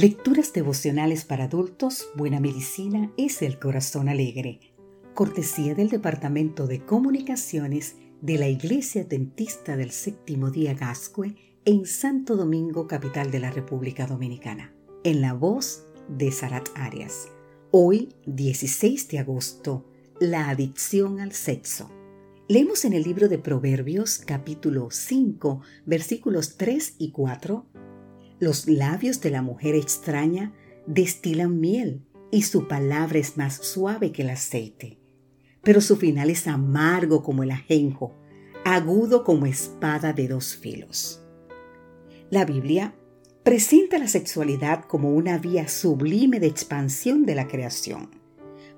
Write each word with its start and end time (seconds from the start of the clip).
Lecturas 0.00 0.52
devocionales 0.52 1.24
para 1.24 1.46
adultos, 1.46 2.10
Buena 2.14 2.38
Medicina 2.38 3.10
es 3.16 3.42
el 3.42 3.58
Corazón 3.58 4.08
Alegre. 4.08 4.60
Cortesía 5.12 5.74
del 5.74 5.88
Departamento 5.88 6.68
de 6.68 6.84
Comunicaciones 6.84 7.96
de 8.20 8.38
la 8.38 8.46
Iglesia 8.46 9.02
Dentista 9.02 9.76
del 9.76 9.90
Séptimo 9.90 10.52
Día 10.52 10.74
Gascue 10.74 11.34
en 11.64 11.84
Santo 11.84 12.36
Domingo, 12.36 12.86
capital 12.86 13.32
de 13.32 13.40
la 13.40 13.50
República 13.50 14.06
Dominicana. 14.06 14.72
En 15.02 15.20
la 15.20 15.32
voz 15.32 15.84
de 16.06 16.30
Sarat 16.30 16.68
Arias. 16.76 17.26
Hoy, 17.72 18.14
16 18.26 19.08
de 19.08 19.18
agosto, 19.18 19.84
la 20.20 20.48
adicción 20.48 21.18
al 21.18 21.32
sexo. 21.32 21.90
Leemos 22.46 22.84
en 22.84 22.92
el 22.92 23.02
libro 23.02 23.28
de 23.28 23.38
Proverbios 23.38 24.18
capítulo 24.18 24.92
5 24.92 25.60
versículos 25.86 26.56
3 26.56 26.94
y 26.98 27.10
4 27.10 27.66
los 28.40 28.68
labios 28.68 29.20
de 29.20 29.30
la 29.30 29.42
mujer 29.42 29.74
extraña 29.74 30.52
destilan 30.86 31.60
miel 31.60 32.02
y 32.30 32.42
su 32.42 32.68
palabra 32.68 33.18
es 33.18 33.36
más 33.36 33.54
suave 33.54 34.12
que 34.12 34.22
el 34.22 34.30
aceite. 34.30 34.98
Pero 35.62 35.80
su 35.80 35.96
final 35.96 36.30
es 36.30 36.46
amargo 36.46 37.22
como 37.22 37.42
el 37.42 37.50
ajenjo, 37.50 38.14
agudo 38.64 39.24
como 39.24 39.46
espada 39.46 40.12
de 40.12 40.28
dos 40.28 40.56
filos. 40.56 41.22
La 42.30 42.44
Biblia 42.44 42.94
presenta 43.42 43.98
la 43.98 44.08
sexualidad 44.08 44.84
como 44.84 45.10
una 45.10 45.38
vía 45.38 45.68
sublime 45.68 46.38
de 46.38 46.46
expansión 46.46 47.24
de 47.24 47.34
la 47.34 47.48
creación. 47.48 48.10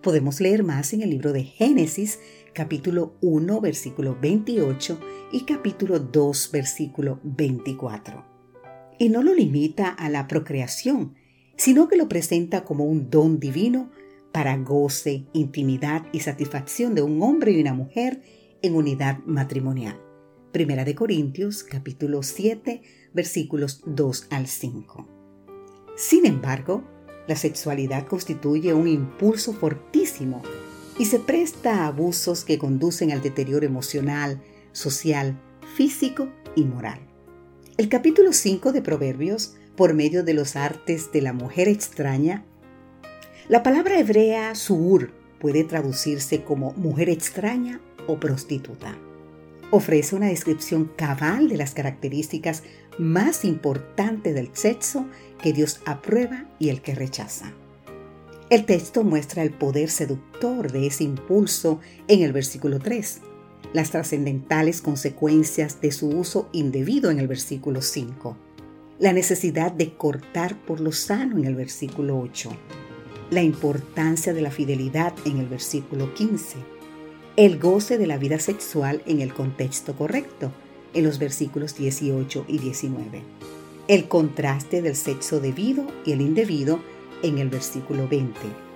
Podemos 0.00 0.40
leer 0.40 0.62
más 0.62 0.94
en 0.94 1.02
el 1.02 1.10
libro 1.10 1.32
de 1.32 1.44
Génesis, 1.44 2.18
capítulo 2.54 3.16
1, 3.20 3.60
versículo 3.60 4.16
28 4.18 4.98
y 5.32 5.44
capítulo 5.44 5.98
2, 5.98 6.50
versículo 6.52 7.20
24 7.22 8.29
y 9.00 9.08
no 9.08 9.22
lo 9.22 9.34
limita 9.34 9.88
a 9.88 10.10
la 10.10 10.28
procreación, 10.28 11.14
sino 11.56 11.88
que 11.88 11.96
lo 11.96 12.06
presenta 12.06 12.64
como 12.64 12.84
un 12.84 13.08
don 13.08 13.40
divino 13.40 13.90
para 14.30 14.56
goce, 14.58 15.24
intimidad 15.32 16.04
y 16.12 16.20
satisfacción 16.20 16.94
de 16.94 17.00
un 17.00 17.22
hombre 17.22 17.52
y 17.52 17.62
una 17.62 17.72
mujer 17.72 18.20
en 18.60 18.76
unidad 18.76 19.18
matrimonial. 19.24 19.98
Primera 20.52 20.84
de 20.84 20.94
Corintios 20.94 21.62
capítulo 21.62 22.22
7 22.22 22.82
versículos 23.14 23.80
2 23.86 24.26
al 24.28 24.46
5. 24.46 25.08
Sin 25.96 26.26
embargo, 26.26 26.84
la 27.26 27.36
sexualidad 27.36 28.06
constituye 28.06 28.74
un 28.74 28.86
impulso 28.86 29.54
fortísimo 29.54 30.42
y 30.98 31.06
se 31.06 31.20
presta 31.20 31.84
a 31.84 31.86
abusos 31.86 32.44
que 32.44 32.58
conducen 32.58 33.12
al 33.12 33.22
deterioro 33.22 33.64
emocional, 33.64 34.42
social, 34.72 35.40
físico 35.74 36.28
y 36.54 36.64
moral. 36.64 37.09
El 37.80 37.88
capítulo 37.88 38.34
5 38.34 38.72
de 38.72 38.82
Proverbios, 38.82 39.54
por 39.74 39.94
medio 39.94 40.22
de 40.22 40.34
los 40.34 40.54
artes 40.54 41.12
de 41.12 41.22
la 41.22 41.32
mujer 41.32 41.66
extraña, 41.66 42.44
la 43.48 43.62
palabra 43.62 43.98
hebrea 43.98 44.54
suur 44.54 45.14
puede 45.38 45.64
traducirse 45.64 46.42
como 46.42 46.74
mujer 46.74 47.08
extraña 47.08 47.80
o 48.06 48.20
prostituta. 48.20 48.98
Ofrece 49.70 50.14
una 50.14 50.26
descripción 50.26 50.92
cabal 50.94 51.48
de 51.48 51.56
las 51.56 51.72
características 51.72 52.64
más 52.98 53.46
importantes 53.46 54.34
del 54.34 54.50
sexo 54.52 55.06
que 55.42 55.54
Dios 55.54 55.80
aprueba 55.86 56.44
y 56.58 56.68
el 56.68 56.82
que 56.82 56.94
rechaza. 56.94 57.54
El 58.50 58.66
texto 58.66 59.04
muestra 59.04 59.42
el 59.42 59.52
poder 59.52 59.88
seductor 59.88 60.70
de 60.70 60.86
ese 60.86 61.04
impulso 61.04 61.80
en 62.08 62.20
el 62.20 62.34
versículo 62.34 62.78
3 62.78 63.22
las 63.72 63.90
trascendentales 63.90 64.82
consecuencias 64.82 65.80
de 65.80 65.92
su 65.92 66.08
uso 66.08 66.48
indebido 66.52 67.10
en 67.10 67.18
el 67.18 67.28
versículo 67.28 67.82
5, 67.82 68.36
la 68.98 69.12
necesidad 69.12 69.72
de 69.72 69.94
cortar 69.94 70.56
por 70.64 70.80
lo 70.80 70.92
sano 70.92 71.38
en 71.38 71.44
el 71.44 71.54
versículo 71.54 72.18
8, 72.18 72.50
la 73.30 73.42
importancia 73.42 74.34
de 74.34 74.42
la 74.42 74.50
fidelidad 74.50 75.14
en 75.24 75.38
el 75.38 75.46
versículo 75.46 76.12
15, 76.14 76.56
el 77.36 77.58
goce 77.58 77.96
de 77.96 78.06
la 78.06 78.18
vida 78.18 78.40
sexual 78.40 79.02
en 79.06 79.20
el 79.20 79.32
contexto 79.32 79.94
correcto 79.94 80.52
en 80.92 81.04
los 81.04 81.18
versículos 81.18 81.76
18 81.76 82.46
y 82.48 82.58
19, 82.58 83.22
el 83.86 84.08
contraste 84.08 84.82
del 84.82 84.96
sexo 84.96 85.40
debido 85.40 85.86
y 86.04 86.12
el 86.12 86.20
indebido 86.20 86.80
en 87.22 87.38
el 87.38 87.48
versículo 87.48 88.08
20 88.08 88.69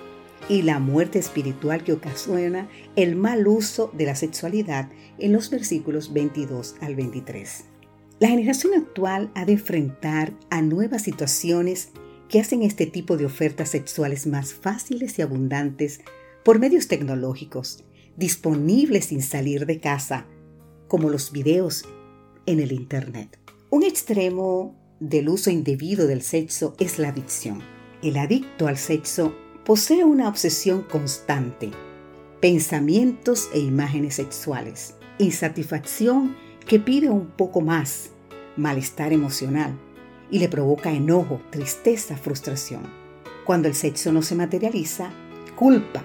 y 0.48 0.62
la 0.62 0.78
muerte 0.78 1.18
espiritual 1.18 1.84
que 1.84 1.92
ocasiona 1.92 2.68
el 2.96 3.16
mal 3.16 3.46
uso 3.46 3.90
de 3.94 4.06
la 4.06 4.14
sexualidad 4.14 4.90
en 5.18 5.32
los 5.32 5.50
versículos 5.50 6.12
22 6.12 6.76
al 6.80 6.94
23. 6.94 7.64
La 8.20 8.28
generación 8.28 8.74
actual 8.74 9.30
ha 9.34 9.44
de 9.44 9.52
enfrentar 9.52 10.32
a 10.50 10.62
nuevas 10.62 11.02
situaciones 11.02 11.90
que 12.28 12.40
hacen 12.40 12.62
este 12.62 12.86
tipo 12.86 13.16
de 13.16 13.26
ofertas 13.26 13.70
sexuales 13.70 14.26
más 14.26 14.54
fáciles 14.54 15.18
y 15.18 15.22
abundantes 15.22 16.00
por 16.44 16.58
medios 16.58 16.88
tecnológicos, 16.88 17.84
disponibles 18.16 19.06
sin 19.06 19.22
salir 19.22 19.66
de 19.66 19.80
casa, 19.80 20.26
como 20.88 21.10
los 21.10 21.32
videos 21.32 21.84
en 22.46 22.60
el 22.60 22.72
Internet. 22.72 23.38
Un 23.70 23.82
extremo 23.82 24.76
del 25.00 25.28
uso 25.28 25.50
indebido 25.50 26.06
del 26.06 26.22
sexo 26.22 26.74
es 26.78 26.98
la 26.98 27.08
adicción. 27.08 27.62
El 28.02 28.16
adicto 28.16 28.68
al 28.68 28.76
sexo 28.76 29.34
posee 29.64 30.04
una 30.04 30.28
obsesión 30.28 30.82
constante, 30.82 31.70
pensamientos 32.40 33.48
e 33.54 33.60
imágenes 33.60 34.16
sexuales, 34.16 34.94
insatisfacción 35.18 36.36
que 36.66 36.78
pide 36.78 37.08
un 37.08 37.28
poco 37.28 37.62
más, 37.62 38.10
malestar 38.56 39.14
emocional 39.14 39.72
y 40.30 40.38
le 40.38 40.50
provoca 40.50 40.92
enojo, 40.92 41.40
tristeza, 41.50 42.16
frustración. 42.16 42.82
Cuando 43.46 43.68
el 43.68 43.74
sexo 43.74 44.12
no 44.12 44.20
se 44.20 44.34
materializa, 44.34 45.10
culpa. 45.56 46.04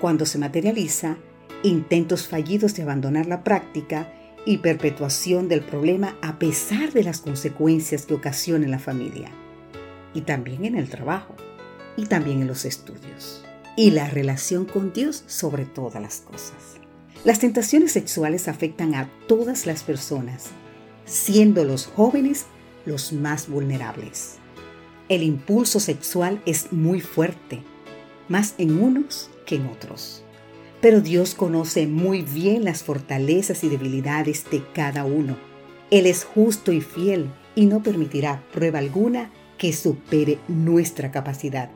Cuando 0.00 0.24
se 0.24 0.38
materializa, 0.38 1.16
intentos 1.64 2.28
fallidos 2.28 2.74
de 2.74 2.84
abandonar 2.84 3.26
la 3.26 3.42
práctica 3.42 4.12
y 4.46 4.58
perpetuación 4.58 5.48
del 5.48 5.62
problema 5.62 6.16
a 6.22 6.38
pesar 6.38 6.92
de 6.92 7.02
las 7.02 7.20
consecuencias 7.20 8.06
que 8.06 8.14
ocasiona 8.14 8.66
en 8.66 8.70
la 8.70 8.78
familia 8.78 9.30
y 10.12 10.20
también 10.20 10.64
en 10.64 10.76
el 10.76 10.88
trabajo 10.88 11.34
y 11.96 12.06
también 12.06 12.40
en 12.40 12.46
los 12.46 12.64
estudios. 12.64 13.44
Y 13.76 13.90
la 13.90 14.08
relación 14.08 14.64
con 14.64 14.92
Dios 14.92 15.24
sobre 15.26 15.64
todas 15.64 16.00
las 16.00 16.20
cosas. 16.20 16.78
Las 17.24 17.38
tentaciones 17.38 17.92
sexuales 17.92 18.48
afectan 18.48 18.94
a 18.94 19.08
todas 19.26 19.66
las 19.66 19.82
personas, 19.82 20.50
siendo 21.06 21.64
los 21.64 21.86
jóvenes 21.86 22.46
los 22.84 23.12
más 23.12 23.48
vulnerables. 23.48 24.36
El 25.08 25.22
impulso 25.22 25.80
sexual 25.80 26.42
es 26.46 26.72
muy 26.72 27.00
fuerte, 27.00 27.62
más 28.28 28.54
en 28.58 28.80
unos 28.80 29.30
que 29.46 29.56
en 29.56 29.66
otros. 29.66 30.22
Pero 30.80 31.00
Dios 31.00 31.34
conoce 31.34 31.86
muy 31.86 32.22
bien 32.22 32.64
las 32.64 32.82
fortalezas 32.82 33.64
y 33.64 33.68
debilidades 33.68 34.44
de 34.50 34.62
cada 34.74 35.04
uno. 35.04 35.36
Él 35.90 36.06
es 36.06 36.24
justo 36.24 36.72
y 36.72 36.80
fiel 36.80 37.30
y 37.54 37.66
no 37.66 37.82
permitirá 37.82 38.44
prueba 38.52 38.80
alguna 38.80 39.30
que 39.56 39.72
supere 39.72 40.38
nuestra 40.48 41.10
capacidad 41.10 41.70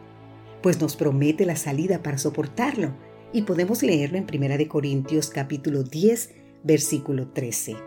pues 0.69 0.83
nos 0.83 0.97
promete 0.97 1.47
la 1.47 1.57
salida 1.57 2.03
para 2.03 2.19
soportarlo. 2.19 2.93
Y 3.33 3.41
podemos 3.41 3.83
leerlo 3.83 4.19
en 4.19 4.27
1 4.31 4.69
Corintios 4.69 5.31
capítulo 5.31 5.83
10, 5.83 6.35
versículo 6.63 7.29
13. 7.29 7.79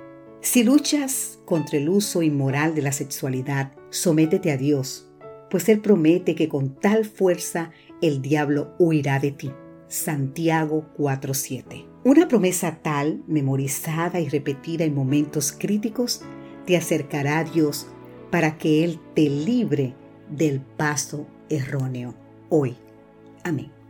Si 0.41 0.63
luchas 0.63 1.37
contra 1.45 1.77
el 1.77 1.89
uso 1.89 2.23
inmoral 2.23 2.73
de 2.73 2.81
la 2.81 2.91
sexualidad, 2.91 3.73
sométete 3.91 4.49
a 4.51 4.57
Dios, 4.57 5.07
pues 5.51 5.69
Él 5.69 5.79
promete 5.79 6.33
que 6.33 6.49
con 6.49 6.73
tal 6.73 7.05
fuerza 7.05 7.69
el 8.01 8.23
diablo 8.23 8.73
huirá 8.79 9.19
de 9.19 9.29
ti. 9.29 9.51
Santiago 9.87 10.89
4:7. 10.97 11.85
Una 12.03 12.27
promesa 12.27 12.79
tal, 12.81 13.21
memorizada 13.27 14.19
y 14.19 14.27
repetida 14.27 14.85
en 14.85 14.95
momentos 14.95 15.51
críticos, 15.51 16.23
te 16.65 16.77
acercará 16.77 17.37
a 17.37 17.43
Dios 17.43 17.85
para 18.31 18.57
que 18.57 18.83
Él 18.83 18.99
te 19.13 19.29
libre 19.29 19.93
del 20.31 20.61
paso 20.61 21.27
erróneo 21.47 22.20
hoy. 22.51 22.75
Amén. 23.43 23.80